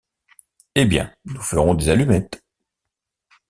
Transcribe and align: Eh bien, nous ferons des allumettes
Eh 0.73 0.85
bien, 0.85 1.13
nous 1.25 1.43
ferons 1.43 1.75
des 1.75 1.89
allumettes 1.89 2.43